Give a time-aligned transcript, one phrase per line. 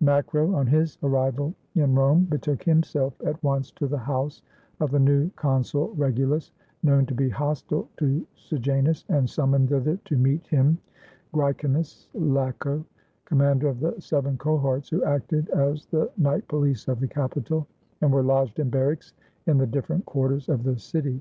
[0.00, 4.40] Macro, on his arrival in Rome, betook himself at once to the house
[4.80, 6.50] of the new consul Regulus,
[6.82, 10.78] known to be hostile to Sejanus, and summoned thither to meet him
[11.34, 12.86] Graecinus Laco,
[13.26, 17.66] commander of the seven cohorts who acted as the night poUce of the capital,
[18.00, 19.12] and were lodged in barracks
[19.46, 21.20] in the different quarters of the city.